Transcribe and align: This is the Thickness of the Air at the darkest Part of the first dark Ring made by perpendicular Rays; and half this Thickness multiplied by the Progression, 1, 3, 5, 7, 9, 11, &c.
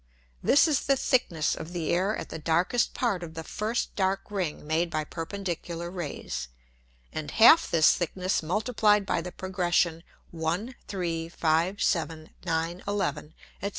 This 0.41 0.67
is 0.67 0.87
the 0.87 0.95
Thickness 0.97 1.53
of 1.53 1.73
the 1.73 1.91
Air 1.93 2.17
at 2.17 2.29
the 2.29 2.39
darkest 2.39 2.95
Part 2.95 3.21
of 3.21 3.35
the 3.35 3.43
first 3.43 3.95
dark 3.95 4.31
Ring 4.31 4.65
made 4.65 4.89
by 4.89 5.03
perpendicular 5.03 5.91
Rays; 5.91 6.47
and 7.13 7.29
half 7.29 7.69
this 7.69 7.93
Thickness 7.93 8.41
multiplied 8.41 9.05
by 9.05 9.21
the 9.21 9.31
Progression, 9.31 10.01
1, 10.31 10.73
3, 10.87 11.29
5, 11.29 11.81
7, 11.83 12.29
9, 12.43 12.83
11, 12.87 13.35
&c. 13.63 13.69